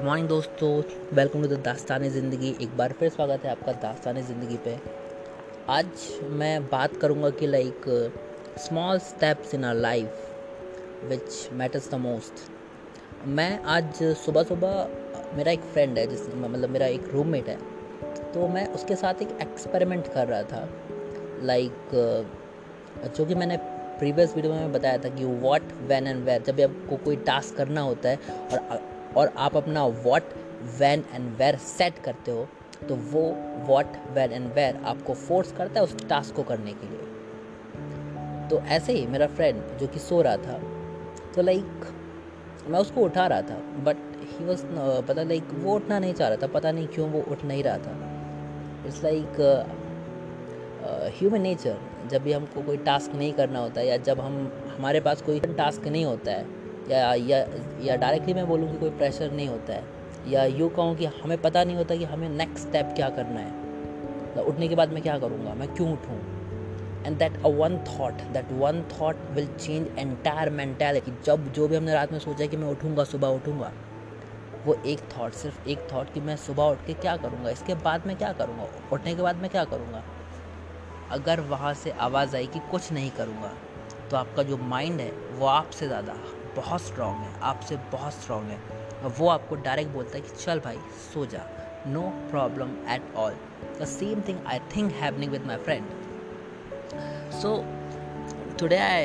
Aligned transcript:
Good 0.00 0.08
morning 0.08 0.28
दोस्तों, 0.28 0.68
welcome 1.14 1.42
to 1.42 1.48
the 1.48 1.56
Dastaan 1.64 2.08
Zindagi. 2.10 2.50
एक 2.62 2.76
बार 2.76 2.92
फिर 2.98 3.08
स्वागत 3.08 3.42
है 3.44 3.50
आपका 3.50 3.72
दास्तान 3.80 4.20
ज़िंदगी 4.20 4.56
पे। 4.64 4.76
आज 5.68 5.86
मैं 6.40 6.62
बात 6.66 6.94
करूँगा 6.96 7.30
कि 7.30 7.46
like 7.46 7.88
small 8.58 8.98
steps 8.98 9.54
in 9.54 9.64
our 9.64 9.74
life 9.76 11.04
which 11.08 11.48
matters 11.52 11.90
the 11.90 11.94
most 12.00 12.40
मैं 13.28 13.58
आज 13.74 14.02
सुबह 14.18 14.42
सुबह 14.42 15.34
मेरा 15.36 15.52
एक 15.52 15.64
फ्रेंड 15.74 15.98
है 15.98 16.06
जिस 16.06 16.26
मतलब 16.28 16.70
मेरा 16.70 16.86
एक 16.86 17.08
रूममेट 17.14 17.48
है। 17.48 17.56
तो 18.32 18.46
मैं 18.48 18.66
उसके 18.68 18.96
साथ 18.96 19.22
एक 19.22 19.36
एक्सपेरिमेंट 19.42 20.08
कर 20.14 20.26
रहा 20.26 20.42
था। 20.44 20.68
लाइक 21.42 21.74
जो 23.06 23.24
कि 23.24 23.34
मैंने 23.34 23.56
प्रीवियस 23.98 24.34
वीडियो 24.36 24.52
में 24.54 24.72
बताया 24.72 24.98
था 24.98 25.08
कि 25.08 25.24
व्हाट 25.24 25.72
व्हेन 25.82 26.06
एंड 26.06 26.24
वेयर 26.24 26.42
जब 26.42 26.56
भी 26.56 26.62
आपको 26.62 26.96
कोई 27.04 27.16
टास्क 27.28 27.56
करना 27.56 27.80
होता 27.80 28.08
है 28.08 28.18
और 28.52 28.88
और 29.16 29.32
आप 29.38 29.56
अपना 29.56 29.84
what 29.84 30.34
when 30.78 31.04
and 31.14 31.34
where 31.36 31.56
set 31.56 31.98
करते 31.98 32.30
हो 32.30 32.46
तो 32.88 32.94
वो 33.12 33.22
वॉट 33.66 33.96
वैन 34.12 34.32
एंड 34.32 34.52
वेयर 34.54 34.76
आपको 34.84 35.14
फोर्स 35.14 35.52
करता 35.52 35.80
है 35.80 35.84
उस 35.84 36.08
टास्क 36.08 36.34
को 36.34 36.42
करने 36.42 36.72
के 36.72 36.86
लिए। 36.86 37.08
तो 38.48 38.60
ऐसे 38.66 38.92
ही 38.92 39.06
मेरा 39.06 39.26
फ्रेंड 39.26 39.62
जो 39.78 39.86
कि 39.86 39.98
सो 39.98 40.20
रहा 40.22 40.36
था 40.36 40.58
तो 41.34 41.42
लाइक 41.42 41.86
मैं 42.68 42.78
उसको 42.78 43.00
उठा 43.00 43.26
रहा 43.26 43.42
था 43.42 43.54
बट 43.84 43.96
ही 44.30 44.44
वॉज़ 44.44 44.64
पता 45.08 45.22
लाइक 45.22 45.44
वो 45.54 45.74
उठना 45.74 45.98
नहीं 45.98 46.14
चाह 46.14 46.28
रहा 46.28 46.36
था, 46.36 46.46
पता 46.46 46.72
नहीं 46.72 46.86
क्यों 46.86 47.08
वो 47.10 47.24
उठ 47.28 47.44
नहीं 47.44 47.62
रहा 47.62 47.78
था। 47.78 48.86
इट्स 48.86 49.02
लाइक 49.04 49.40
ह्यूमन 51.18 51.40
नेचर 51.40 51.78
जब 52.10 52.22
भी 52.22 52.32
हमको 52.32 52.62
कोई 52.62 52.76
टास्क 52.76 53.14
नहीं 53.14 53.32
करना 53.32 53.58
होता 53.58 53.80
है 53.80 53.86
या 53.86 53.96
जब 53.96 54.20
हम, 54.20 54.52
हमारे 54.76 55.00
पास 55.00 55.22
कोई 55.22 55.40
टास्क 55.40 55.86
नहीं 55.86 56.04
होता 56.04 56.32
है 56.32 56.59
या 56.88 57.14
या 57.14 57.44
या 57.80 57.96
डायरेक्टली 57.96 58.34
मैं 58.34 58.46
बोलूँ 58.46 58.70
कि 58.70 58.78
कोई 58.78 58.90
प्रेशर 58.90 59.30
नहीं 59.30 59.48
होता 59.48 59.72
है। 59.72 59.84
या 60.26 60.44
यूँ 60.44 60.68
कहूँ 60.70 60.96
कि 60.96 61.04
हमें 61.04 61.40
पता 61.42 61.64
नहीं 61.64 61.76
होता 61.76 61.96
कि 61.96 62.04
हमें 62.04 62.28
नेक्स्ट 62.28 62.68
स्टेप 62.68 62.92
क्या 62.96 63.10
करना 63.10 63.40
है। 63.40 64.34
तो 64.34 64.42
उठने 64.42 64.68
के 64.68 64.74
बाद 64.74 64.92
मैं 64.92 65.02
क्या 65.02 65.18
करूँगा? 65.18 65.54
मैं 65.54 65.68
क्यों 65.68 65.92
उठूँ? 65.92 66.18
And 67.06 67.18
that 67.18 67.36
a 67.44 67.48
one 67.48 67.78
thought 67.78 68.22
that 68.22 68.52
one 68.52 68.82
thought 68.82 69.16
will 69.30 69.46
change 69.46 69.98
entire 69.98 70.50
mentality 70.50 71.12
जब 71.24 71.52
जो 71.52 71.68
भी 71.68 71.76
हमने 71.76 71.92
रात 71.92 72.12
में 72.12 72.18
सोचा 72.18 72.46
कि 72.46 72.56
मैं 72.56 72.68
उठूँगा, 72.68 73.04
सुबह 73.04 73.28
उठूँगा, 73.28 73.72
वो 74.66 74.74
एक 74.86 75.00
थाट 75.00 75.32
सिर्फ़ 75.32 75.68
एक 75.68 75.78
थाट 75.78 76.12
कि 76.14 76.20
मैं 76.20 76.36
सुबह 76.36 76.64
उठ 76.64 76.86
के 76.86 76.94
क्या 76.94 77.16
करूँगा? 77.16 77.50
इसके 77.50 77.74
बाद 77.74 78.06
मैं 78.06 78.16
क्या 78.16 78.32
करूँगा? 78.32 78.66
उठने 78.92 79.14
के 79.14 79.22
बाद 79.22 79.36
मैं 79.36 79.50
क्या 79.50 79.64
करूँगा? 79.64 80.02
अगर 81.10 81.40
वहाँ 81.40 81.74
से 81.74 81.90
आवाज़ 81.90 82.36
आई 82.36 82.46
कि 82.46 82.58
कुछ 82.70 82.92
नहीं 82.92 83.10
करूँगा 83.10 83.54
तो 84.10 84.16
आपका 84.16 84.42
जो 84.42 84.56
माइंड 84.56 85.00
है, 85.00 85.10
वो 85.10 85.46
आपसे 85.46 85.86
ज़्यादा 85.86 86.12
बहुत 86.56 86.82
स्ट्रांग 86.82 87.16
है, 87.16 87.32
आपसे 87.42 87.76
बहुत 87.92 88.12
स्ट्रांग 88.14 88.50
है। 88.50 88.60
वो 89.18 89.28
आपको 89.28 89.56
डायरेक्ट 89.56 89.90
बोलता 89.90 90.16
है 90.16 90.20
कि, 90.20 90.30
चल 90.30 90.60
भाई, 90.60 90.78
सो 91.14 91.26
जा। 91.26 91.46
No 91.86 92.00
problem 92.30 92.70
at 92.88 93.14
all 93.16 93.34
the 93.80 93.84
same 93.84 94.20
thing 94.28 94.38
I 94.46 94.58
think 94.76 94.92
happening 94.92 95.32
with 95.32 95.46
my 95.46 95.56
friend 95.56 95.86
so 97.32 97.54
today 98.58 98.76
I 98.76 99.04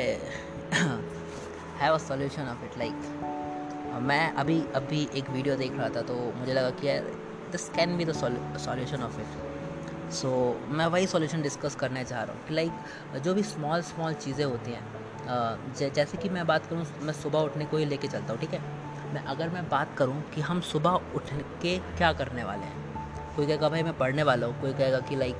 have 1.80 1.94
a 1.94 1.98
solution 1.98 2.48
of 2.48 2.64
it 2.64 2.78
like 2.78 4.02
मैं 4.02 4.32
अभी 4.34 4.60
अभी 4.74 5.08
एक 5.14 5.30
वीडियो 5.30 5.56
देख 5.56 5.76
रहा 5.76 5.88
था 5.88 6.02
तो 6.02 6.14
मुझे 6.36 6.52
लगा 6.52 6.70
कि 6.70 6.88
यार 6.88 7.04
this 7.52 7.68
can 7.68 7.96
be 7.96 8.04
the 8.04 8.12
solution 8.12 9.02
of 9.02 9.20
it 9.20 10.12
so 10.12 10.30
मैं 10.68 10.86
वही 10.86 11.06
सॉल्यूशन 11.06 11.42
डिस्कस 11.42 11.74
करने 11.74 12.04
चाह 12.04 12.22
रहा 12.22 12.34
हूँ 12.34 12.46
कि 12.48 12.54
लाइक 12.54 13.20
जो 13.22 13.34
भी 13.34 13.42
स्मॉल 13.42 13.82
स्मॉल 13.82 14.14
चीज़ें 14.14 14.44
होती 14.44 14.72
हैं 14.72 14.84
जैसे 15.28 16.18
कि 16.18 16.28
मैं 16.28 16.46
बात 16.46 16.66
करूँ 16.66 16.84
मैं 17.02 17.12
सुबह 17.12 17.38
उठने 17.38 17.64
को 17.64 17.76
ही 17.76 17.84
लेके 17.84 18.08
चलता 18.08 18.32
हूँ 18.32 18.40
ठीक 18.40 18.54
है? 18.54 18.60
मैं 19.14 19.24
अगर 19.24 19.48
मैं 19.48 19.68
बात 19.68 19.94
करूँ 19.98 20.22
कि 20.34 20.40
हम 20.40 20.60
सुबह 20.60 20.90
उठ 20.90 21.22
के 21.62 21.78
क्या 21.78 22.12
करने 22.12 22.44
वाले 22.44 22.62
हैं 22.62 23.34
कोई 23.36 23.46
कहेगा 23.46 23.68
भाई 23.68 23.82
मैं 23.82 23.98
पढ़ने 23.98 24.22
वाला 24.22 24.46
हूँ 24.46 24.60
कोई 24.60 24.72
कहेगा 24.72 25.00
कि 25.00 25.16
लाइक 25.16 25.36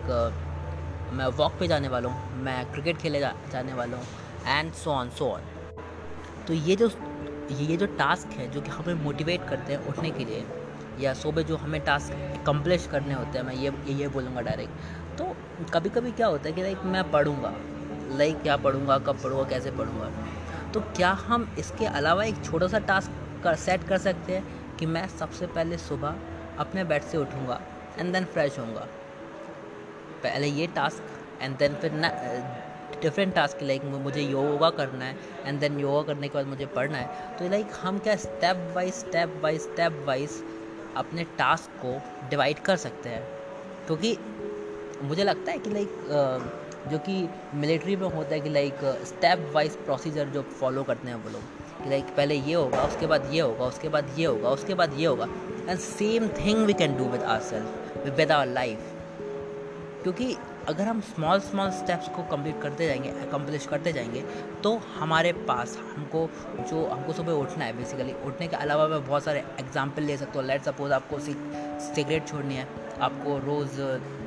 मैं 1.12 1.26
वॉक 1.26 1.52
पे 1.60 1.69
जाने 1.69 1.88
वाला 1.88 2.08
हूँ 2.08 2.42
मैं 2.42 2.72
क्रिकेट 2.72 2.96
खेले 2.96 3.20
जा, 3.20 3.34
जाने 3.52 3.72
वाला 3.72 3.96
हूँ 3.96 4.06
and 4.46 4.72
so 4.72 4.91
on 4.91 5.10
so 5.10 5.28
on 5.28 5.41
तो 6.48 6.54
ये 6.54 6.76
जो 6.76 6.91
ये 7.50 7.76
जो 7.76 7.86
टास्क 7.86 8.28
है 8.28 8.50
जो 8.50 8.60
कि 8.60 8.70
हमें 8.70 8.94
मोटिवेट 8.94 9.48
करते 9.48 9.72
हैं 9.72 9.86
उठने 9.86 10.10
के 10.10 10.25
लिए 10.25 10.44
या 11.00 11.14
सुबह 11.14 11.42
जो 11.42 11.56
हमें 11.56 11.80
टास्क 11.84 12.44
कंप्लीट 12.46 12.91
करने 12.91 13.14
होते 13.14 13.38
हैं 13.38 13.46
मैं 13.46 13.54
ये 13.54 13.72
ये 13.88 14.08
बोलूँगा 14.08 14.41
डायरेक्ट 14.41 15.19
तो 15.19 15.36
कभी 15.75 15.88
कभी 15.88 16.12
क्या 16.12 16.26
होता 16.26 16.48
है 16.48 16.54
कि 16.54 16.62
लाइक 16.62 16.78
मैं 16.84 17.10
पढ़ूँगा 17.10 17.54
लाइक 18.09 18.43
क्या 18.43 18.56
पढ़ूँगा, 18.56 18.99
कब 18.99 19.22
पढ़ूँगा, 19.22 19.49
कैसे 19.49 19.71
पढ़ूँगा। 19.71 20.11
तो 20.72 20.81
क्या 20.97 21.11
हम 21.21 21.49
इसके 21.59 21.87
अलावा 21.87 22.25
एक 22.25 22.44
छोटा 22.44 22.67
सा 22.69 22.78
टास्क 22.89 23.43
कर 23.44 23.55
सेट 23.56 23.87
कर 23.89 23.99
सकते 23.99 24.33
हैं 24.33 24.77
कि 24.77 24.87
मैं 24.87 25.06
सबसे 25.09 25.47
पहले 25.47 25.78
सुबह 25.78 26.15
अपने 26.59 26.84
बेड 26.84 27.03
से 27.03 27.19
उठूँगा 27.19 27.61
एंड 27.99 28.12
देन 28.12 28.25
फ्रेश 28.25 28.59
होऊँगा। 28.59 28.87
पहले 30.22 30.47
ये 30.49 30.67
टास्क 30.67 31.43
एंड 31.43 31.56
देन 31.59 31.75
फिर 31.75 31.93
डिफरेंट 33.03 33.34
टास्क 33.34 33.62
लाइक 33.62 33.84
मुझे 33.84 34.21
योगा 34.23 34.69
करना 34.71 35.05
है 35.05 35.17
एंड 35.47 35.59
देन 35.61 35.78
योगा 35.81 36.03
करने 36.03 36.28
के 36.28 36.34
बाद 36.34 36.47
मुझे 36.47 36.67
पढ़ना 36.67 36.99
है। 36.99 37.37
तो 37.38 37.49
लाइक 37.49 37.73
हम 37.83 37.99
क्या 37.99 38.17
step 38.17 38.56
by 38.75 38.91
step 38.91 39.38
by 39.43 39.59
step 39.59 40.03
wise 40.06 40.43
अपने 40.97 41.25
टास्क 41.38 41.71
को 41.84 41.99
डिवाइड 42.31 42.59
कर 42.59 42.77
सकते 42.77 43.09
हैं। 43.09 43.23
क्योंकि 43.87 44.17
मुझे 45.03 45.25
लगता 45.25 45.53
है 45.53 45.59
कि 45.59 45.71
लाइक 45.71 46.66
जो 46.91 46.98
कि 46.98 47.28
मिलिट्री 47.54 47.97
में 47.97 48.08
होता 48.08 48.34
है 48.34 48.41
कि 48.41 48.48
लाइक 48.48 48.74
स्टेप 49.06 49.50
वाइज 49.54 49.76
प्रोसीजर 49.76 50.26
जो 50.26 50.42
फॉलो 50.42 50.82
करते 50.82 51.08
हैं 51.08 51.24
वो 51.24 51.30
लोग। 51.30 51.42
कि 51.82 51.91
लाइक 51.91 52.04
पहले 52.16 52.34
ये 52.34 52.54
होगा, 52.54 52.82
उसके 52.82 53.06
बाद 53.06 53.30
ये 53.32 53.41
होगा, 53.41 53.64
उसके 53.64 53.88
बाद 53.88 54.14
ये 54.19 54.26
होगा, 54.26 54.48
उसके 54.48 54.74
बाद 54.74 54.94
ये 54.98 55.06
होगा। 55.06 55.25
And 55.69 55.78
same 55.78 56.28
thing 56.28 56.66
we 56.66 56.72
can 56.72 56.96
do 56.96 57.04
with 57.04 57.22
our 57.22 57.41
self 57.41 57.96
with 58.16 58.32
our 58.32 58.46
life 58.46 58.92
क्योंकि 60.06 60.37
अगर 60.69 60.84
हम 60.84 61.00
स्मॉल 61.00 61.41
स्मॉल 61.41 61.71
स्टेप्स 61.71 62.09
को 62.09 62.22
कंप्लीट 62.31 62.61
करते 62.62 62.87
जाएँगे 62.87 63.09
अकम्पलिश 63.21 63.67
करते 63.67 63.93
जाएँगे 63.93 64.21
तो 64.62 64.75
हमारे 64.99 65.33
पास 65.49 65.77
हमको 65.87 66.21
जो 66.61 66.84
हमको 66.89 67.12
सुबह 67.12 67.33
उठना 67.34 67.65
है 67.65 67.77
बेसिकली 67.77 68.12
उठने 68.27 68.47
के 68.49 68.56
अलावा 68.56 68.87
मैं 68.89 69.05
बहुत 69.06 69.25
सारे 69.25 69.43
एग्ज़ाम्पल 69.61 70.03
ले 70.03 70.17
सकता 70.17 70.39
हूँ। 70.39 70.47
लेट 70.49 70.62
सपोज़ 70.62 70.93
आपको 70.93 71.19
सिगरेट 71.19 72.27
छोड़नी 72.28 72.55
है, 72.55 72.69
आपको 73.00 73.39
रोज़ 73.47 73.81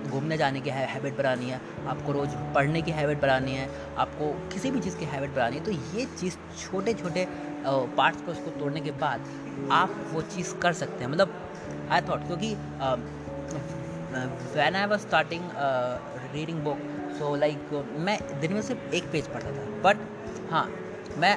घूमने 0.10 0.38
जाने 0.38 0.62
की 0.62 0.70
हैबिट 0.70 1.18
बनानी 1.18 1.50
है, 1.50 1.62
आपको 1.88 2.12
रोज़ 2.12 2.36
पढ़ने 2.56 2.82
की 2.82 2.92
हैबिट 2.92 3.22
बनानी 3.22 3.56
है, 3.56 3.70
आपको 3.98 4.32
किसी 4.54 4.72
भी 4.72 4.80
चीज़ 4.80 4.98
की 4.98 5.06
हैबिट 5.06 5.36
बनानी 5.36 5.58
है 5.58 5.64
तो 5.64 5.72
ये 5.72 6.06
चीज़ 6.20 6.38
छोटे 6.60 6.94
छोटे 6.94 7.28
पार्ट्स 7.66 8.22
को 8.22 8.32
उसको 8.32 8.60
तोड़ने 8.60 8.82
के 8.82 8.92
बाद 9.00 9.72
आप 9.72 9.96
वो 10.12 10.22
चीज़ 10.36 10.56
कर 10.58 10.74
सकते 10.84 11.04
हैं। 11.04 11.12
मतलब 11.12 11.90
आई 11.92 12.02
थॉट 12.10 12.28
क्योंकि 12.28 12.56
when 14.12 14.75
I 14.75 14.86
was 14.86 15.02
starting 15.02 15.50
reading 16.34 16.59
book 16.64 16.78
so 17.18 17.36
like 17.36 17.74
मैं 17.97 18.18
दिन 18.42 18.53
में 18.53 18.62
सिर्फ़ 18.62 18.96
एक 18.96 19.12
पेज 19.12 19.28
पढ़ता 19.34 19.52
था 19.52 19.66
बट 19.84 20.50
हाँ 20.52 20.66
मैं 21.18 21.34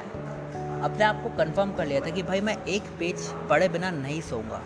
अपने 0.81 1.03
आप 1.05 1.21
को 1.23 1.29
कंफर्म 1.37 1.73
कर 1.75 1.85
लिया 1.85 1.99
था 2.01 2.09
कि 2.15 2.23
भाई 2.23 2.41
मैं 2.41 2.55
एक 2.67 2.89
पेज 2.99 3.27
पढ़े 3.49 3.67
बिना 3.69 3.91
नहीं 3.91 4.21
सोऊँगा। 4.21 4.61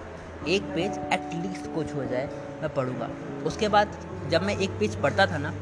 एक 0.47 0.63
पेज 0.75 0.97
एटलीस्ट 1.13 1.73
कुछ 1.73 1.93
हो 1.95 2.05
जाए, 2.05 2.25
मैं 2.61 2.73
पढ़ूँगा। 2.75 3.09
उसके 3.45 3.67
बाद 3.69 3.97
जब 4.31 4.43
मैं 4.43 4.57
एक 4.57 4.79
पेज 4.79 4.95
पढ़ता 5.01 5.25
था 5.27 5.37
ना 5.37 5.53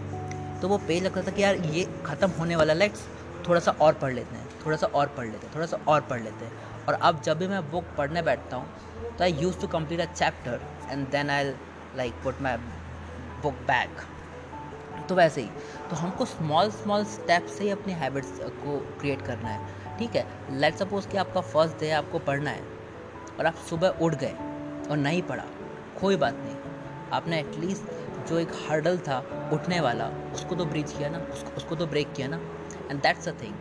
तो 0.62 0.68
वो 0.68 0.78
पेज 0.88 1.04
लगता 1.04 1.22
था 1.22 1.32
कि 1.32 1.44
यार, 1.44 1.56
ये 1.56 1.84
ख़त्म 2.06 2.30
होने 2.40 2.56
वाला 2.56 2.74
लेट्स 2.74 3.06
थोड़ा 3.48 3.60
सा 3.60 3.72
और 3.82 3.94
पढ़ 3.94 4.14
लेते 4.14 4.36
हैं 4.36 4.48
थोड़ा 4.66 4.78
सा 4.78 4.88
और 4.88 5.08
पढ़ 5.18 5.28
लेते 5.28 5.46
हैं 5.46 5.56
थोड़ा 5.56 5.66
सा 5.66 5.78
और 5.88 6.02
पढ़ 6.10 6.22
लेते 6.22 6.46
हैं। 6.46 6.86
और 6.88 6.94
अब 6.94 7.22
जब 7.22 7.38
भी 7.38 7.48
मैं 7.48 7.70
बुक 7.72 7.96
पढ़ने 7.98 8.22
बैठता 8.22 8.58
हूँ 8.58 9.16
तो 9.18 9.24
I 9.24 9.34
use 9.34 9.60
to 9.62 9.68
complete 9.68 10.00
a 10.00 10.06
chapter 10.14 10.62
and 10.90 11.08
then 11.10 11.30
I 11.30 11.54
like 11.98 12.14
put 12.24 12.42
my 12.42 12.58
book 13.44 13.54
back 13.68 14.02
तो 15.10 15.16
वैसे 15.16 15.42
ही 15.42 15.50
तो 15.90 15.96
हमको 15.96 16.26
स्मॉल 16.26 16.70
स्मॉल 16.72 17.04
स्टेप 17.08 17.46
से 17.48 17.64
ही 17.64 17.70
अपने 17.70 17.94
हैबिट्स 17.94 18.40
को 18.42 18.78
क्रिएट 19.00 19.22
करना 19.26 19.50
है, 19.50 19.98
ठीक 19.98 20.16
है? 20.16 20.26
लेट 20.52 20.76
सपोज़ 20.76 21.08
कि 21.08 21.18
आपका 21.18 21.42
फ़र्स्ट 21.44 21.80
डे 21.80 21.92
आपको 21.94 22.20
पढ़ना 22.22 22.50
है, 22.50 22.64
और 23.40 23.46
आप 23.46 23.56
सुबह 23.70 24.00
उठ 24.02 24.16
गए 24.16 24.34
और 24.90 24.98
नहीं 24.98 25.22
पढ़ा, 25.24 25.46
कोई 26.02 26.16
बात 26.16 26.36
नहीं। 26.36 26.56
आपने 27.14 27.40
एटलीस्ट 27.40 28.28
जो 28.30 28.40
एक 28.40 28.52
हर्डल 28.70 28.98
था 29.08 29.18
उठने 29.54 29.80
वाला, 29.82 30.08
उसको 30.34 30.56
तो 30.56 30.66
ब्रिज 30.66 30.94
किया 30.94 31.10
ना, 31.10 31.18
उसको 31.34 31.56
उसको 31.58 31.76
तो 31.76 31.88
ब्रेक 31.88 32.14
किया 32.14 32.28
ना। 32.28 32.40
And 32.90 33.02
that's 33.02 33.28
a 33.28 33.32
thing 33.42 33.54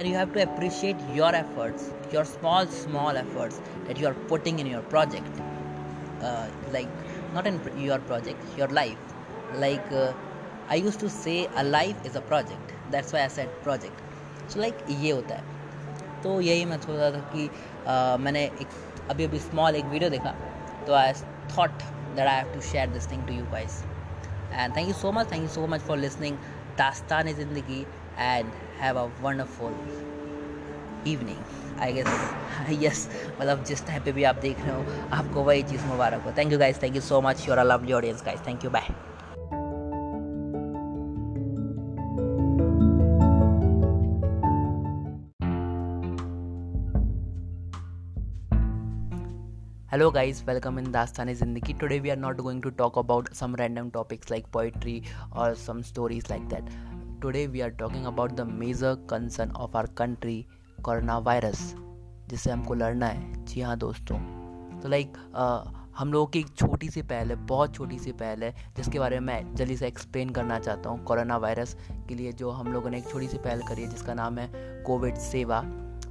and 0.00 0.06
you 0.06 0.16
have 0.16 0.30
to 0.30 0.40
appreciate 0.40 0.96
your 1.14 1.34
efforts 1.34 2.14
your 2.14 2.24
small 2.26 2.66
small 2.76 3.16
efforts 3.16 3.58
that 3.86 4.00
you 4.00 4.08
are 4.08 4.14
putting 4.28 4.60
in 4.60 4.66
your 4.66 4.82
project 4.90 5.40
like 6.72 7.15
not 7.36 7.46
in 7.46 7.60
your 7.78 7.98
project 8.10 8.58
your 8.58 8.70
life 8.80 9.58
like 9.60 9.92
I 10.70 10.80
use 10.80 11.00
to 11.00 11.08
say 11.16 11.44
a 11.46 11.62
life 11.62 12.06
is 12.06 12.18
a 12.18 12.20
project 12.28 12.72
that's 12.92 13.14
why 13.14 13.22
I 13.22 13.28
set 13.38 13.62
project 13.64 14.50
so 14.52 14.60
like 14.60 14.84
ये 14.90 15.10
होता 15.10 15.34
है 15.34 15.54
तो 16.22 16.40
यही 16.40 16.64
मैं 16.64 16.80
सोचा 16.80 17.10
था 17.10 17.20
कि 17.34 17.48
uh, 17.48 18.20
मैंने 18.20 18.44
एक 18.44 18.80
अभी 19.10 19.24
अभी 19.24 19.38
स्मॉल 19.38 19.76
एक 19.76 19.84
वीडियो 19.94 20.10
देखा 20.10 20.34
तो 20.86 20.94
I 20.94 21.12
thought 21.56 21.82
that 22.16 22.26
I 22.26 22.32
have 22.32 22.52
to 22.54 22.62
share 22.62 22.86
this 22.86 23.06
thing 23.06 23.24
to 23.26 23.32
you 23.32 23.46
guys. 23.50 23.82
And 24.52 24.74
thank 24.74 24.88
you 24.88 24.94
so 24.94 25.12
much. 25.12 25.28
Thank 25.28 25.42
you 25.42 25.48
so 25.48 25.66
much 25.66 25.82
for 25.82 25.96
listening. 25.96 26.38
Dastan 26.76 27.26
is 27.26 27.36
Zindagi 27.36 27.86
and 28.18 28.50
have 28.78 28.96
a 28.96 29.06
wonderful 29.22 29.72
evening 31.06 31.65
I 31.80 31.92
guess 31.92 32.82
yes 32.82 33.08
मतलब 33.40 33.64
जिस 33.64 33.86
time 33.86 34.04
पे 34.04 34.12
भी 34.12 34.24
आप 34.24 34.36
देख 34.42 34.60
रहे 34.60 34.74
हो, 34.74 35.08
आपको 35.12 35.42
वही 35.44 35.62
चीज़ 35.62 35.84
मुबारक 35.86 36.22
हो। 36.26 36.32
Thank 36.38 36.52
you 36.52 36.58
guys 36.58 36.82
thank 36.82 36.94
you 36.96 37.00
so 37.02 37.20
much 37.22 37.48
your 37.48 37.58
I 37.58 37.64
love 37.64 37.92
audience 37.96 38.22
guys 38.26 38.46
thank 38.46 38.64
you 38.64 38.70
bye 38.70 38.94
hello 49.92 50.10
guys 50.10 50.42
welcome 50.46 50.78
in 50.78 50.90
दास्तानी 50.92 51.34
ज़िंदगी 51.34 51.72
today 51.80 51.98
we 52.00 52.10
are 52.10 52.16
not 52.16 52.40
going 52.40 52.62
to 52.62 52.70
talk 52.78 52.98
about 52.98 53.28
some 53.34 53.54
random 53.56 53.90
topics 53.90 54.30
like 54.30 54.46
poetry 54.52 55.02
और 55.32 55.54
some 55.56 55.80
stories 55.82 56.30
like 56.30 56.42
that 56.48 57.20
today 57.22 57.46
we 57.46 57.60
are 57.60 57.70
talking 57.78 58.04
about 58.06 58.32
the 58.32 58.46
major 58.48 58.94
concern 59.10 59.50
of 59.56 59.76
our 59.76 59.86
country 59.98 60.44
coronavirus, 60.88 61.60
जिससे 62.28 62.50
हमको 62.50 62.74
लड़ना 62.74 63.06
है। 63.06 63.44
जी 63.44 63.60
हाँ 63.60 63.76
दोस्तों। 63.78 64.18
तो 64.80 64.88
like 64.88 65.12
हम 65.98 66.12
लोगों 66.12 66.26
की 66.26 66.38
एक 66.38 66.48
छोटी 66.48 66.88
सी 66.90 67.02
पहल 67.02 67.30
है, 67.30 67.36
बहुत 67.46 67.74
छोटी 67.74 67.98
सी 67.98 68.12
पहल 68.12 68.42
है, 68.42 68.54
जिसके 68.76 68.98
बारे 68.98 69.20
में 69.20 69.26
मैं 69.26 69.54
जल्दी 69.54 69.76
से 69.76 69.86
एक्सप्लेन 69.86 70.30
करना 70.30 70.58
चाहता 70.58 70.90
हूँ 70.90 71.02
कोरोना 71.04 71.36
वायरस 71.36 71.76
के 72.08 72.14
लिए, 72.14 72.32
जो 72.32 72.50
हम 72.50 72.72
लोगों 72.72 72.90
ने 72.90 72.98
एक 72.98 73.08
छोटी 73.08 73.28
सी 73.28 73.38
पहल 73.38 73.62
करी 73.68 73.82
है, 73.82 73.90
जिसका 73.90 74.14
नाम 74.14 74.38
है 74.38 74.50
कोविड 74.82 75.16
सेवा। 75.16 75.60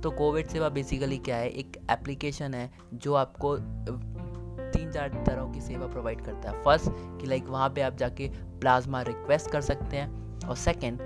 तो 0.04 0.12
कोविड 0.12 0.48
सेवा 0.48 0.70
बेसिकली 0.70 1.18
क्या 1.18 1.36
है? 1.36 1.50
एक 1.50 1.78
एप्लीकेशन 1.92 2.54
है, 2.54 2.70
जो 2.94 3.14
आपको 3.14 3.56
तीन 3.58 4.92
चार 4.92 5.10
तरह 5.28 5.52
की 5.54 5.62
सेवा 5.62 5.88
प्रोवाइड 5.88 6.22
करता 6.22 6.50
है। 6.50 6.64
फ़र्स्ट 6.64 6.90
कि 7.22 7.28
लाइक 7.28 7.48
वहाँ 7.48 7.70
पे 7.70 7.82
आप 7.82 7.98
जाके 7.98 8.30
प्लाज्मा 8.60 9.02
रिक्वेस्ट 9.04 9.52
कर 9.52 9.62
सकते 9.62 9.98
हैं, 9.98 10.40
और 10.48 10.56
सेकंड 10.56 11.02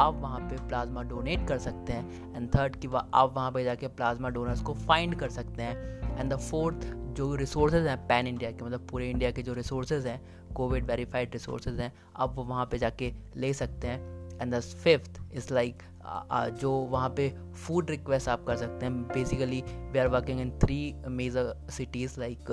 आप 0.00 0.14
वहाँ 0.14 0.40
पे 0.40 0.56
प्लाज्मा 0.68 1.02
डोनेट 1.02 1.46
कर 1.48 1.58
सकते 1.58 1.92
हैं। 1.92 2.36
एंड 2.36 2.48
थर्ड 2.54 2.76
कि 2.76 2.88
वह 2.88 3.06
आप 3.14 3.34
वहाँ 3.36 3.50
पे 3.52 3.64
जाके 3.64 3.88
प्लाज्मा 3.88 4.28
डोनर्स 4.28 4.60
को 4.60 4.74
फाइंड 4.74 5.14
कर 5.14 5.30
सकते 5.30 5.62
हैं। 5.62 6.18
एंड 6.18 6.32
द 6.32 6.36
फोर्थ 6.40 6.86
जो 7.16 7.34
रिसोर्सेज 7.34 7.86
हैं 7.86 7.96
पैन 8.08 8.26
इंडिया 8.26 8.50
के 8.50 8.64
मतलब 8.64 8.86
पूरे 8.90 9.10
इंडिया 9.10 9.30
के 9.30 9.42
जो 9.42 9.52
रिसोर्सेज 9.52 10.06
हैं 10.06 10.20
कोविड 10.54 10.86
वेरीफाइड 10.86 11.32
रिसोर्सेज 11.32 11.80
हैं 11.80 11.92
आप 12.16 12.34
वो 12.36 12.44
वहाँ 12.44 12.66
पे 12.66 12.78
जाके 12.78 13.12
ले 13.36 13.52
सकते 13.52 13.86
हैं। 13.86 14.40
And 14.40 14.54
the 14.54 14.60
fifth 14.60 15.20
is 15.32 15.52
like 15.54 15.82
जो 16.60 16.70
वहाँ 16.90 17.08
पे 17.16 17.28
फ़ूड 17.56 17.90
रिक्वेस्ट 17.90 18.28
आप 18.28 18.44
कर 18.46 18.56
सकते 18.56 18.86
हैं। 18.86 19.02
Basically 19.04 19.60
we 19.92 19.98
are 19.98 20.08
working 20.08 20.40
in 20.40 20.50
three 20.58 20.94
major 21.08 21.54
cities 21.70 22.18
like 22.20 22.50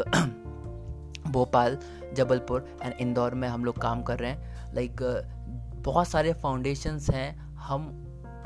Bhopal 1.27 1.77
Jabalpur 2.13 2.67
and 2.81 2.93
Indore 2.93 3.33
में 3.33 3.47
हम 3.47 3.65
लोग 3.65 3.77
काम 3.81 4.01
कर 4.03 4.19
रहे 4.19 4.31
हैं। 4.31 4.73
लाइक 4.73 4.91
like, 4.91 5.64
बहुत 5.85 6.07
सारे 6.07 6.33
फाउंडेशंस 6.33 7.09
हैं। 7.09 7.55
हम 7.55 7.87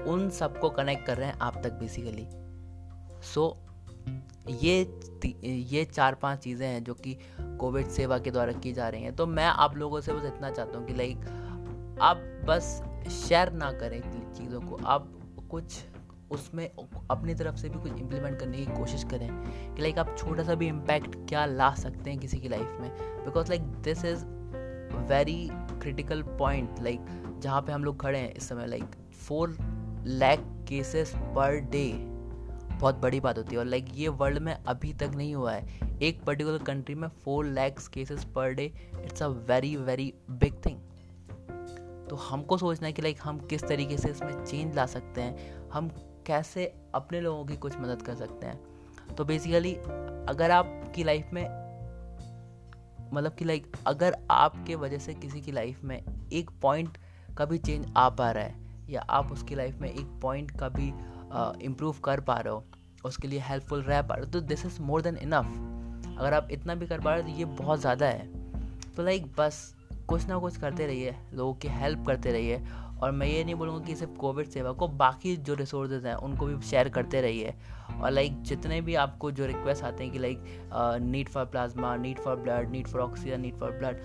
उन 0.07 0.30
सबको 0.30 0.69
कनेक्ट 0.69 1.06
कर 1.06 1.18
रहे 1.18 1.27
हैं 1.27 1.38
आप 1.41 1.62
तक 1.63 1.74
बेसिकली 1.74 2.27
सो 3.24 3.45
so, 3.45 3.69
ये 4.50 4.80
ये 5.44 5.83
चार 5.86 6.15
पाँच 6.15 6.39
चीज़ें 6.39 6.68
हैं 6.68 6.83
जो 6.83 6.94
कि 6.94 7.18
कोविड 7.39 7.88
सेवा 7.88 8.18
के 8.18 8.31
द्वारा 8.31 8.51
की 8.53 8.74
जा 8.74 8.88
रही 8.89 9.03
हैं। 9.03 9.15
तो 9.15 9.25
मैं 9.27 9.45
आप 9.45 9.77
लोगों 9.77 10.01
से 10.01 10.13
बस 10.13 10.25
इतना 10.25 10.50
चाहता 10.51 10.77
हूँ 10.77 10.88
कि 10.88 10.94
लाइक 10.94 11.97
आप 12.01 12.18
बस 12.47 12.81
शेयर 13.12 13.51
ना 13.51 13.71
करें 13.71 14.01
चीज़ों 14.33 14.62
को। 14.62 14.80
आप 14.86 15.12
कुछ 15.51 15.80
उसमें 16.31 16.69
अपनी 17.12 17.33
तरफ़ 17.36 17.56
से 17.56 17.69
भी 17.69 17.80
कुछ 17.80 18.00
इम्प्लीमेंट 18.00 18.39
करने 18.39 18.57
की 18.57 18.65
कोशिश 18.65 19.03
करें 19.03 19.30
कि 19.75 19.81
लाइक 19.81 20.00
आप 20.00 20.15
छोटा 20.18 20.44
सा 20.44 20.56
भी 20.56 20.68
इम्पैक्ट 20.68 21.15
क्या 21.30 21.45
ला 21.45 21.74
सकते 21.75 22.09
हैं 22.09 22.19
किसी 22.19 22.38
की 22.38 22.50
लाइफ 22.50 22.77
में। 22.81 22.91
Because 23.25 23.50
like 23.50 23.62
this 23.62 24.06
is 24.06 24.25
very 25.09 25.50
critical 25.51 26.21
point 26.39 26.80
like 26.81 27.29
जहाँ 27.39 27.62
पे 27.62 27.71
हम 27.71 27.83
लोग 27.83 28.01
खड़े 28.01 28.19
हैं 28.19 28.33
इस 28.33 28.47
समय 28.50 28.68
like 28.68 28.95
four 29.27 29.57
lakh 30.06 30.39
cases 30.69 31.13
per 31.36 31.59
day 31.71 31.91
बहुत 32.71 32.95
बड़ी 32.95 33.19
बात 33.19 33.38
होती 33.38 33.56
है 33.56 33.59
और 33.59 33.65
लाइक 33.65 33.86
ये 33.94 34.07
वर्ल्ड 34.07 34.39
में 34.39 34.53
अभी 34.53 34.94
तक 34.94 35.12
नहीं 35.15 35.36
हुआ 35.36 35.53
है। 35.53 35.97
एक 36.01 36.24
पर्टिकुलर 36.24 36.63
कंट्री 36.63 36.95
में 36.95 37.07
four 37.07 37.45
lakhs 37.45 37.88
cases 37.88 38.24
per 38.25 38.53
day 38.53 38.65
it's 39.03 39.24
a 39.24 39.27
very 39.27 39.75
very 39.75 40.13
big 40.30 40.53
thing 40.65 40.77
तो 42.09 42.15
हमको 42.15 42.57
सोचना 42.57 42.88
है 42.88 42.94
कि 42.94 43.01
लाइक 43.01 43.19
हम 43.24 43.39
किस 43.39 43.63
तरीके 43.63 43.97
से 43.97 44.09
इसमें 44.09 44.45
चेंज 44.45 44.75
ला 44.75 44.86
सकते 44.86 45.21
हैं। 45.21 45.69
हम 45.69 45.89
कैसे 46.25 46.65
अपने 46.95 47.21
लोगों 47.21 47.45
की 47.45 47.57
कुछ 47.57 47.77
मदद 47.77 48.01
कर 48.01 48.15
सकते 48.15 48.47
हैं। 48.47 49.15
तो 49.15 49.25
बेसिकली 49.25 49.74
अगर 50.30 50.51
आपकी 50.51 51.03
लाइफ 51.03 51.30
में 51.33 51.44
मतलब 53.13 53.36
कि 53.36 53.45
लाइक 53.45 53.71
अगर 53.88 54.18
आपके 54.31 54.75
वजह 54.75 54.97
से 54.97 55.13
किसी 55.13 55.41
की 55.41 55.51
लाइफ 55.51 55.83
में 55.83 56.01
एक 56.33 56.50
पॉइंट 56.62 56.97
का 57.39 57.45
भी 57.45 57.57
चेंज 57.59 57.86
आ 57.97 58.07
पा 58.12 58.31
रहा 58.31 58.44
है, 58.44 58.56
या 58.89 59.01
आप 59.01 59.31
उसकी 59.31 59.56
लाइफ 59.56 59.81
में 59.81 59.89
एक 59.89 60.19
पॉइंट 60.21 60.51
का 60.59 60.69
भी 60.69 60.88
इम्प्रूव 61.65 62.00
कर 62.03 62.19
पा 62.21 62.36
रहे 62.36 62.53
हो, 62.53 62.63
उसके 63.06 63.27
लिए 63.27 63.39
हेल्पफुल 63.39 63.81
रह 63.83 64.01
पा 64.01 64.15
रहे 64.15 64.25
हो 64.25 64.31
तो 64.31 64.41
this 64.41 64.65
is 64.65 64.81
more 64.81 65.01
than 65.01 65.18
enough 65.18 66.18
अगर 66.19 66.33
आप 66.33 66.47
इतना 66.51 66.75
भी 66.75 66.88
कर 66.88 67.01
पा 67.01 67.13
रहे 67.13 67.21
हो 67.21 67.30
तो 67.30 67.38
ये 67.38 67.45
बहुत 67.45 67.80
ज़्यादा 67.80 68.06
है। 68.06 68.27
तो 68.95 69.03
लाइक 69.03 69.25
बस, 69.38 69.75
कुछ 70.07 70.25
ना 70.27 70.38
कुछ 70.39 70.57
करते 70.57 70.86
रहिए, 70.88 71.15
लोगों 71.33 71.53
की 71.53 71.68
हेल्प 71.69 72.06
करते 72.07 72.31
रहिए, 72.31 72.62
और 73.01 73.12
मैं 73.12 73.27
ये 73.27 73.44
नहीं 73.44 73.56
बोलूँगा 73.56 73.86
कि 73.86 73.95
सिर्फ़ 73.95 74.13
कोविड 74.13 74.47
सेवा 74.50 74.71
को, 74.71 74.88
बाकी 74.88 75.36
जो 75.38 75.53
रिसोर्सेज 75.56 76.06
हैं, 76.06 76.15
उनको 76.15 76.45
भी 76.45 76.62
शेयर 76.62 76.89
करते 76.89 77.21
रहिए। 77.21 77.53
और 77.91 78.12
लाइक 78.12 78.41
जितने 78.44 78.80
भी 78.81 78.95
आपको 78.95 79.31
जो 79.31 79.45
रिक्वेस्ट 79.45 79.83
आते 79.83 80.03
हैं 80.03 80.12
कि 80.13 80.19
like 80.19 80.44
need 81.03 81.30
for 81.30 81.45
plasma 81.45 81.95
need 81.97 82.19
for 82.19 82.36
blood 82.38 82.69
need 82.71 82.88
for 82.88 83.01
oxygen 83.01 83.41
need 83.41 83.59
for 83.59 83.71
blood 83.71 83.97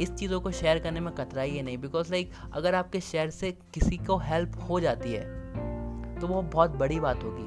इस 0.00 0.14
चीज़ों 0.14 0.40
को 0.40 0.50
शेयर 0.50 0.78
करने 0.78 1.00
में 1.00 1.14
कतराई 1.14 1.50
है 1.50 1.62
नहीं 1.62 1.78
बिकॉज़ 1.78 2.10
लाइक 2.10 2.30
like, 2.32 2.56
अगर 2.56 2.74
आपके 2.74 3.00
शेयर 3.00 3.30
से 3.30 3.50
किसी 3.74 3.96
को 3.96 4.16
हेल्प 4.18 4.56
हो 4.70 4.80
जाती 4.80 5.12
है 5.12 6.20
तो 6.20 6.26
वो 6.26 6.42
बहुत 6.42 6.70
बड़ी 6.70 7.00
बात 7.00 7.24
होगी। 7.24 7.46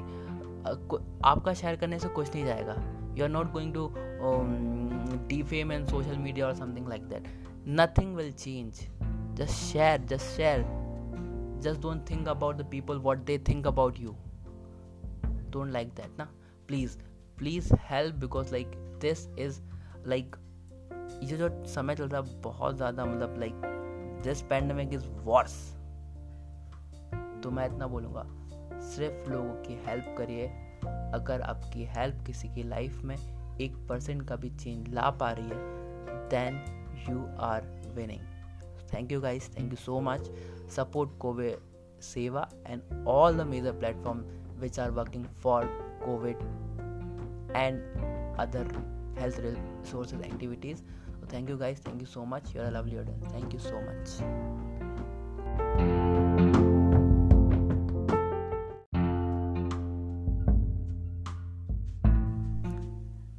आपका 1.24 1.54
शेयर 1.54 1.76
करने 1.76 1.98
से 1.98 2.08
कुछ 2.08 2.34
नहीं 2.34 2.44
जाएगा। 2.44 2.74
You 3.18 3.24
are 3.24 3.30
not 3.30 3.52
going 3.52 3.74
to 3.74 3.88
defame 5.42 5.72
and 5.72 5.86
social 5.86 6.16
media 6.16 6.46
और 6.46 6.54
something 6.54 6.88
like 6.88 7.02
that 7.02 7.28
nothing 7.68 8.16
will 8.16 8.32
change 8.32 8.80
just 9.38 9.52
share 9.52 10.00
just 10.00 10.36
share 10.36 10.64
just 11.62 11.80
don't 11.80 12.08
think 12.10 12.28
about 12.28 12.56
the 12.56 12.66
people 12.70 12.98
what 12.98 13.18
they 13.18 13.38
think 13.38 13.66
about 13.66 14.00
you 14.00 14.14
don't 15.26 15.72
like 15.72 15.88
that 15.88 16.18
ना 16.18 16.28
please 16.68 16.96
please 17.38 17.74
help 17.90 18.14
because 18.14 18.52
like 18.52 18.66
this 19.02 19.28
is 19.38 19.60
like 20.06 20.36
ये 21.22 21.36
जो 21.36 21.48
समय 21.66 21.94
चल 21.94 22.08
रहा 22.08 22.20
है 22.20 22.40
बहुत 22.42 22.76
ज़्यादा 22.76 23.04
मतलब 23.04 23.38
like 23.38 23.52
this 24.24 24.42
pandemic 24.42 24.92
is 24.94 25.06
worse 25.24 25.54
तो 27.42 27.50
मैं 27.50 27.66
इतना 27.66 27.86
बोलूँगा, 27.86 28.24
सिर्फ़ 28.80 29.30
लोगों 29.30 29.54
की 29.62 29.74
हेल्प 29.86 30.14
करिए। 30.18 30.46
अगर 31.14 31.40
आपकी 31.40 31.84
हेल्प 31.86 32.24
किसी 32.26 32.48
की 32.48 32.62
लाइफ 32.62 33.02
में 33.02 33.16
एक 33.60 33.76
परसेंट 33.88 34.28
का 34.28 34.36
भी 34.36 34.50
चेंज 34.50 34.88
ला 34.88 35.10
पा 35.10 35.30
रही 35.32 35.48
है 35.48 36.28
then 36.28 36.60
you 37.08 37.18
are 37.40 37.66
winning 37.94 38.20
thank 38.94 39.12
you 39.12 39.20
guys 39.20 39.50
thank 39.58 39.70
you 39.70 39.76
so 39.76 40.00
much 40.00 40.30
support 40.76 41.18
Covid 41.18 42.00
Seva 42.02 42.48
and 42.66 43.06
all 43.08 43.38
the 43.38 43.46
major 43.46 43.72
platform 43.72 44.20
which 44.60 44.80
are 44.80 44.90
working 44.90 45.24
for 45.42 45.64
Covid 46.04 46.36
and 47.56 47.80
other 48.40 48.74
health 49.20 49.40
resources 49.40 50.20
activities 50.20 50.82
So 51.22 51.28
thank 51.28 51.48
you 51.48 51.56
guys. 51.56 51.78
Thank 51.78 52.00
you 52.00 52.06
so 52.06 52.26
much. 52.26 52.52
You're 52.52 52.64
a 52.64 52.70
lovely 52.72 52.98
audience. 52.98 53.24
Thank 53.30 53.52
you 53.52 53.60
so 53.60 53.80
much. 53.80 54.08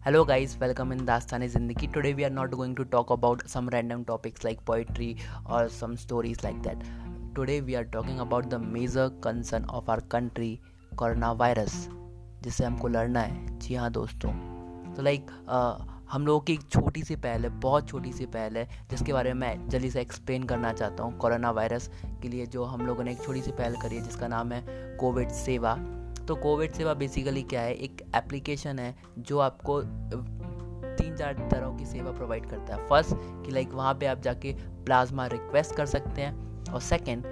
hello 0.06 0.26
guys 0.30 0.56
welcome 0.62 0.92
in 0.94 1.02
dastani 1.10 1.48
zindagi 1.52 1.88
today 1.94 2.14
we 2.14 2.26
are 2.28 2.34
not 2.38 2.52
going 2.52 2.74
to 2.80 2.86
talk 2.96 3.12
about 3.16 3.44
some 3.54 3.70
random 3.76 4.04
topics 4.10 4.44
like 4.48 4.64
poetry 4.70 5.16
or 5.46 5.62
some 5.70 5.96
stories 6.02 6.44
like 6.44 6.60
that 6.66 6.84
today 7.38 7.62
we 7.62 7.78
are 7.82 7.86
talking 7.86 8.20
about 8.20 8.50
the 8.50 8.60
major 8.60 9.10
concern 9.28 9.66
of 9.80 9.94
our 9.96 10.02
country 10.16 10.52
coronavirus 11.04 11.78
जिससे 12.44 12.66
हमको 12.66 12.88
लड़ना 12.88 13.20
है 13.20 13.60
जी 13.60 13.76
हाँ 13.76 13.92
दोस्तों 14.00 14.32
तो 14.96 15.02
like 15.02 15.32
like, 15.32 15.93
हम 16.14 16.26
लोगों 16.28 16.40
की 16.40 16.54
एक 16.54 16.62
छोटी 16.64 17.02
सी 17.04 17.16
पहल 17.16 17.44
है, 17.44 17.50
बहुत 17.60 17.88
छोटी 17.90 18.12
सी 18.14 18.26
पहल 18.26 18.58
है, 18.58 18.68
जिसके 18.90 19.14
बारे 19.14 19.34
में 19.34 19.40
मैं 19.40 19.70
जल्दी 19.70 19.90
से 19.90 20.02
एक्सप्लेन 20.02 20.44
करना 20.44 20.74
चाहता 20.74 21.04
हूँ 21.04 21.18
कोरोना 21.18 21.52
वायरस 21.52 21.90
के 22.22 22.28
लिए 22.28 22.46
जो 22.46 22.64
हम 22.64 22.86
लोगों 22.88 23.04
ने 23.04 23.12
एक 23.12 23.22
छोटी 23.22 23.42
सी 23.42 23.52
पहल 23.52 23.76
करी 23.82 23.96
है, 23.96 24.02
जिसका 24.02 24.28
नाम 24.28 24.52
है 24.52 24.62
कोविड 24.98 25.30
सेवा। 25.30 25.74
तो 26.28 26.36
कोविड 26.36 26.74
सेवा 26.74 26.94
बेसिकली 26.94 27.42
क्या 27.44 27.62
है? 27.62 27.74
एक 27.76 28.02
एप्लीकेशन 28.16 28.80
है 28.80 28.96
जो 29.20 29.40
आपको 29.40 29.82
तीन 29.82 31.16
चार 31.16 31.48
तरह 31.52 31.76
की 31.78 31.86
सेवा 31.86 32.12
प्रोवाइड 32.12 32.46
करता 32.50 32.76
है। 32.76 32.88
फ़र्स्ट 32.90 33.16
कि 33.46 33.52
लाइक 33.52 33.74
वहाँ 33.74 33.94
पे 33.94 34.06
आप 34.06 34.22
जाके 34.22 34.54
प्लाज्मा 34.86 35.28
रिक्वेस्ट 35.28 35.76
कर 35.76 35.86
सकते 35.86 36.22
हैं, 36.22 36.72
और 36.74 36.82
सेकंड 36.82 37.26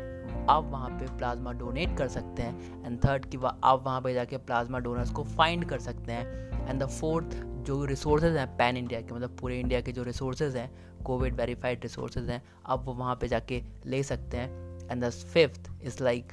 आप 0.49 0.69
वहाँ 0.71 0.89
पे 0.89 1.15
प्लाज्मा 1.17 1.51
डोनेट 1.53 1.97
कर 1.97 2.07
सकते 2.07 2.41
हैं 2.41 2.85
एंड 2.85 2.99
थर्ड 3.05 3.25
कि 3.25 3.37
आप 3.37 3.83
वहाँ 3.85 4.01
पे 4.01 4.13
जाके 4.13 4.37
प्लाज्मा 4.39 4.79
डोनर्स 4.79 5.11
को 5.11 5.23
फाइंड 5.37 5.65
कर 5.65 5.79
सकते 5.79 6.11
हैं 6.11 6.69
एंड 6.69 6.83
द 6.83 6.87
फोर्थ 6.89 7.37
जो 7.63 7.83
रिसोर्सेज 7.85 8.35
हैं 8.35 8.47
पैन 8.57 8.77
इंडिया 8.77 9.01
के 9.01 9.13
मतलब 9.13 9.37
पूरे 9.37 9.59
इंडिया 9.59 9.81
के 9.81 9.91
जो 9.91 10.03
रिसोर्सेज 10.03 10.55
हैं 10.55 10.71
कोविड 11.03 11.35
वेरीफाइड 11.35 11.83
रिसोर्सेज 11.83 12.29
हैं 12.29 12.41
आप 12.65 12.85
वो 12.85 12.93
वहाँ 12.93 13.15
पे 13.15 13.27
जाके 13.27 13.61
ले 13.85 14.01
सकते 14.03 14.37
हैं। 14.37 14.49
And 14.91 15.03
the 15.03 15.09
fifth 15.09 15.69
is 15.83 16.03
like 16.03 16.31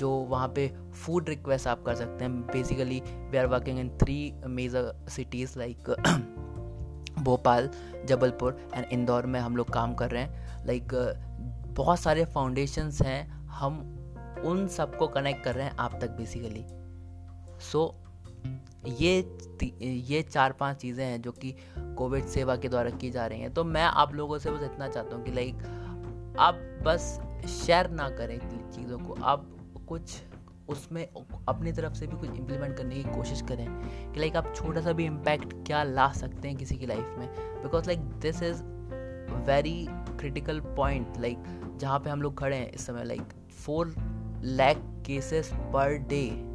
जो 0.00 0.10
वहाँ 0.30 0.48
पे 0.48 0.68
फ़ूड 0.92 1.28
रिक्वेस्ट 1.28 1.66
आप 1.66 1.82
कर 1.82 1.94
सकते 1.94 2.24
हैं। 2.24 2.40
Basically 2.42 3.00
we 3.00 3.38
are 3.38 3.46
working 3.46 3.78
in 3.78 3.88
three 3.98 4.32
major 4.46 4.92
cities 5.08 5.58
like 5.58 5.90
Bhopal 7.18 7.70
Jabalpur 8.04 8.60
and 8.74 8.86
Indore 8.86 9.26
में 9.26 9.40
हम 9.40 9.56
लोग 9.56 9.72
काम 9.72 9.94
कर 9.94 10.10
रहे 10.10 10.22
हैं। 10.22 10.66
लाइक 10.66 10.84
like, 10.84 11.74
बहुत 11.76 12.00
सारे 12.00 12.24
फाउंडेशंस 12.24 13.00
हैं। 13.02 13.30
हम 13.46 13.78
उन 14.46 14.66
सबको 14.68 15.06
कनेक्ट 15.06 15.42
कर 15.44 15.54
रहे 15.54 15.64
हैं 15.66 15.76
आप 15.76 15.98
तक 16.00 16.10
बेसिकली 16.10 16.64
सो 17.60 17.86
so, 17.86 17.99
ये 18.86 19.12
ये 19.82 20.22
चार 20.22 20.52
पाँच 20.52 20.76
चीज़ें 20.76 21.04
हैं 21.04 21.20
जो 21.22 21.32
कि 21.32 21.54
कोविड 21.78 22.24
सेवा 22.24 22.56
के 22.56 22.68
द्वारा 22.68 22.90
की 22.90 23.10
जा 23.10 23.26
रही 23.26 23.40
हैं। 23.40 23.52
तो 23.54 23.64
मैं 23.64 23.82
आप 23.82 24.14
लोगों 24.14 24.38
से 24.38 24.50
बस 24.50 24.62
इतना 24.64 24.88
चाहता 24.88 25.16
हूँ 25.16 25.24
कि 25.24 25.32
लाइक 25.32 26.36
आप 26.38 26.60
बस 26.84 27.18
शेयर 27.48 27.90
ना 27.90 28.08
करें 28.08 28.38
चीज़ों 28.70 28.98
को। 28.98 29.14
आप 29.14 29.46
कुछ 29.88 30.22
उसमें 30.68 31.06
अपनी 31.48 31.72
तरफ़ 31.72 31.94
से 31.94 32.06
भी 32.06 32.16
कुछ 32.16 32.30
इम्प्लीमेंट 32.30 32.76
करने 32.76 32.94
की 32.94 33.02
कोशिश 33.02 33.42
करें 33.42 33.66
कि 34.12 34.20
लाइक 34.20 34.36
आप 34.36 34.52
छोटा 34.56 34.80
सा 34.80 34.92
भी 34.92 35.04
इम्पैक्ट 35.04 35.54
क्या 35.66 35.82
ला 35.82 36.12
सकते 36.12 36.48
हैं 36.48 36.56
किसी 36.56 36.76
की 36.76 36.86
लाइफ 36.86 37.14
में। 37.18 37.28
Because 37.62 37.86
like 37.86 38.00
this 38.20 38.42
is 38.42 38.62
very 39.46 39.86
critical 39.90 40.60
point 40.60 41.18
like 41.18 41.38
जहाँ 41.76 41.98
पे 42.00 42.10
हम 42.10 42.22
लोग 42.22 42.38
खड़े 42.38 42.56
हैं 42.56 42.70
इस 42.72 42.86
समय 42.86 43.04
like 43.04 43.22
four 43.64 43.94
lakh 44.42 44.78
cases 45.06 45.50
per 45.72 45.96
day 46.08 46.49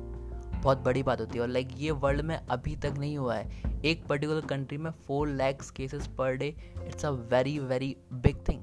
बहुत 0.65 0.79
बड़ी 0.83 1.01
बात 1.03 1.19
होती 1.21 1.37
है 1.37 1.41
और 1.41 1.47
लाइक 1.47 1.69
ये 1.77 1.91
वर्ल्ड 1.93 2.21
में 2.21 2.35
अभी 2.37 2.75
तक 2.75 2.93
नहीं 2.99 3.17
हुआ 3.17 3.35
है। 3.35 3.81
एक 3.85 4.05
पर्टिकुलर 4.07 4.45
कंट्री 4.45 4.77
में 4.77 4.89
four 5.07 5.27
lakhs 5.27 5.69
cases 5.71 6.07
per 6.17 6.35
day 6.35 6.47
it's 6.85 7.05
a 7.05 7.09
very 7.31 7.57
very 7.61 7.95
big 8.13 8.37
thing 8.47 8.61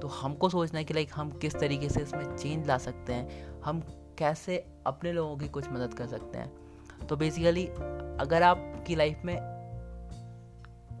तो 0.00 0.08
हमको 0.12 0.48
सोचना 0.48 0.78
है 0.78 0.84
कि 0.84 0.94
लाइक 0.94 1.10
हम 1.14 1.30
किस 1.32 1.54
तरीके 1.54 1.88
से 1.88 2.00
इसमें 2.02 2.36
चेंज 2.36 2.66
ला 2.66 2.78
सकते 2.78 3.12
हैं। 3.12 3.62
हम 3.62 3.80
कैसे 4.18 4.56
अपने 4.86 5.12
लोगों 5.12 5.36
की 5.36 5.48
कुछ 5.48 5.68
मदद 5.72 5.94
कर 5.94 6.06
सकते 6.06 6.38
हैं। 6.38 7.06
तो 7.06 7.16
बेसिकली 7.16 7.66
अगर 8.20 8.42
आपकी 8.42 8.94
लाइफ 8.94 9.22
में 9.24 9.34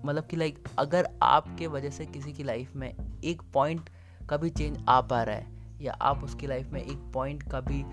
मतलब 0.04 0.26
कि 0.26 0.36
लाइक 0.36 0.68
अगर 0.78 1.08
आपके 1.22 1.66
वजह 1.66 1.90
से 1.90 2.06
किसी 2.06 2.32
की 2.32 2.44
लाइफ 2.44 2.74
में 2.76 2.88
एक 3.24 3.42
पॉइंट 3.54 3.90
का 4.28 4.36
भी 4.36 4.50
चेंज 4.50 4.78
आ 4.88 5.00
पा 5.00 5.22
रहा 5.22 5.36
है, 5.36 5.46
या 5.80 5.92
आप 5.92 6.24
उसकी 6.24 6.46
लाइफ 6.46 6.72
में 6.72 6.82
एक 6.82 6.98
पॉइंट 7.14 7.42
का 7.42 7.60
भी 7.60 7.84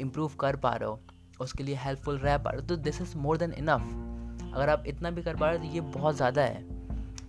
इम्प्रूव 0.00 0.34
कर 0.40 0.56
पा 0.56 0.72
रहे 0.72 0.88
हो 0.88 1.00
उसके 1.40 1.64
लिए 1.64 1.76
हेल्पफुल 1.76 2.18
रह 2.18 2.38
पा 2.38 2.50
रहे 2.50 2.60
हो 2.60 2.66
तो 2.66 2.76
this 2.76 3.00
is 3.02 3.16
more 3.16 3.36
than 3.36 3.52
enough 3.52 4.54
अगर 4.54 4.68
आप 4.68 4.84
इतना 4.86 5.10
भी 5.10 5.22
कर 5.22 5.36
पा 5.36 5.50
रहे 5.50 5.58
हो 5.58 5.64
तो 5.64 5.70
ये 5.70 5.80
बहुत 5.80 6.16
ज़्यादा 6.16 6.42
है। 6.42 6.62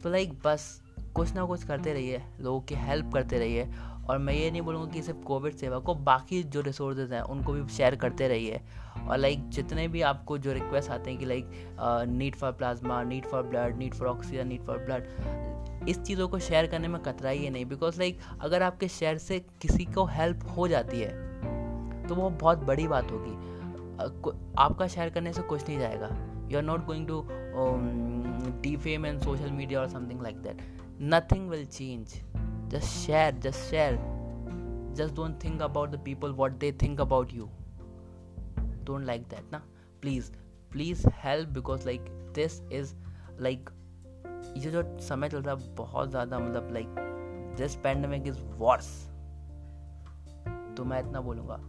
तो 0.04 0.10
लाइक 0.10 0.34
बस, 0.46 0.82
कुछ 1.16 1.34
ना 1.36 1.46
कुछ 1.46 1.64
करते 1.64 1.94
रहिए, 1.94 2.22
लोगों 2.42 2.60
की 2.62 2.76
हेल्प 2.78 3.14
करते 3.14 3.40
रहिए। 3.40 3.68
और 4.10 4.18
मैं 4.18 4.34
ये 4.34 4.50
नहीं 4.52 4.62
बोलूँगा 4.62 4.92
कि 4.92 5.02
सिर्फ़ 5.02 5.20
कोविड 5.20 5.56
सेवा 5.56 5.80
को, 5.80 5.96
बाकी 5.96 6.42
जो 6.44 6.62
रिसोर्सेज 6.62 7.12
हैं, 7.14 7.22
उनको 7.24 7.54
भी 7.54 7.68
शेयर 7.70 7.96
करते 7.96 8.28
रहिए। 8.28 8.62
और 9.00 9.18
लाइक 9.18 9.50
जितने 9.50 9.88
भी 9.88 10.02
आपको 10.02 10.38
जो 10.38 10.54
रिक्वेस्ट 10.54 10.90
आते 10.92 11.10
हैं 11.10 11.20
कि 11.20 11.26
like 11.26 11.52
need 12.10 12.36
for 12.36 12.52
plasma 12.52 13.02
need 13.04 13.26
for 13.26 13.44
blood 13.44 13.78
need 13.78 13.94
for 13.94 14.08
oxygen 14.08 14.48
need 14.48 14.66
for 14.66 14.78
blood 14.80 15.88
इस 15.90 16.02
चीज़ों 16.02 16.28
को 16.28 16.40
शेयर 16.40 16.68
करने 16.68 16.88
में 16.88 17.00
कतरा 17.02 17.12
कतराइए 17.12 17.50
नहीं। 17.50 17.66
बिकॉज़ 17.66 18.00
लाइक 18.00 18.20
अगर 18.42 18.64
आपके 18.64 18.88
शेयर 18.88 19.18
से 19.18 19.40
किसी 19.62 19.86
को 19.86 20.06
हेल्प 20.08 20.48
हो 20.58 20.68
जाती 20.68 21.00
है 21.00 22.08
तो 22.08 22.16
वो 22.16 22.30
बहुत 22.32 22.64
बड़ी 22.64 22.88
बात 22.88 23.12
होगी। 23.12 23.49
आपका 24.00 24.88
शेयर 24.88 25.10
करने 25.10 25.34
से 25.34 25.42
कुछ 25.42 25.68
नहीं 25.68 25.78
जाएगा। 25.80 26.08
You 26.52 26.58
are 26.58 26.64
not 26.64 26.86
going 26.86 27.08
to 27.08 27.24
defame 28.78 29.06
and 29.06 29.20
social 29.22 29.52
media 29.52 29.80
और 29.80 29.90
something 29.90 30.22
like 30.22 30.42
that 30.42 30.62
nothing 31.14 31.50
will 31.50 31.66
change 31.66 32.14
just 32.72 32.86
share 32.86 33.40
just 33.40 33.70
share 33.70 33.98
just 34.98 35.16
don't 35.16 35.44
think 35.44 35.62
about 35.62 35.90
the 35.90 36.00
people 36.06 36.32
what 36.34 36.52
they 36.60 36.72
think 36.82 37.02
about 37.02 37.34
you 37.34 37.50
don't 38.84 39.06
like 39.06 39.28
that 39.30 39.52
ना 39.52 39.62
please 40.02 40.32
please 40.72 41.08
help 41.24 41.50
because 41.50 41.86
like 41.86 42.06
this 42.36 42.62
is 42.72 42.96
like 43.40 43.70
ये 44.58 44.72
जो 44.72 44.84
समय 45.00 45.30
चल 45.30 45.42
रहा 45.42 45.56
है 45.56 45.76
बहुत 45.76 46.10
ज़्यादा 46.10 46.40
मतलब 46.40 46.70
like 46.74 46.88
this 47.58 47.76
pandemic 47.76 48.28
is 48.28 48.40
worse 48.58 48.88
तो 50.78 50.84
मैं 50.86 51.00
इतना 51.00 51.22
बोलूँगा। 51.22 51.60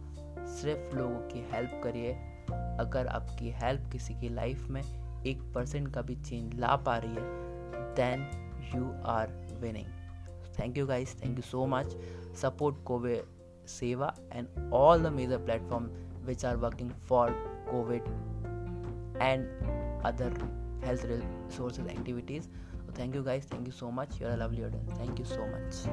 सिर्फ़ 0.61 0.95
लोगों 0.95 1.19
की 1.27 1.47
हेल्प 1.51 1.81
करिए। 1.83 2.13
अगर 2.79 3.07
आपकी 3.07 3.51
हेल्प 3.51 3.89
किसी 3.91 4.13
की 4.13 4.29
लाइफ 4.29 4.67
में 4.69 4.81
एक 5.25 5.41
परसेंट 5.55 5.93
का 5.93 6.01
भी 6.01 6.15
चेंज 6.15 6.53
ला 6.59 6.75
पा 6.75 6.97
रही 6.97 7.15
है 7.15 7.95
then 7.95 8.27
you 8.75 8.91
are 9.05 9.27
winning 9.61 9.87
thank 10.59 10.77
you 10.77 10.85
guys 10.87 11.15
thank 11.23 11.37
you 11.37 11.41
so 11.41 11.65
much 11.65 11.95
support 12.41 12.83
Covid 12.85 13.67
Seva 13.67 14.13
and 14.33 14.73
all 14.73 15.03
the 15.03 15.07
major 15.07 15.37
platform 15.37 15.85
which 16.25 16.45
are 16.45 16.55
working 16.55 16.91
for 17.09 17.31
Covid 17.71 18.01
and 19.21 19.47
other 20.05 20.37
health 20.85 21.05
resources 21.05 21.87
activities 21.87 22.49
thank 22.99 23.15
you 23.15 23.23
guys 23.23 23.51
thank 23.53 23.65
you 23.67 23.71
so 23.71 23.91
much 23.91 24.21
you're 24.21 24.31
are 24.31 24.37
lovely 24.37 24.61
thank 24.99 25.19
you 25.19 25.25
so 25.25 25.45
much 25.47 25.85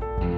thank 0.00 0.22
you 0.22 0.37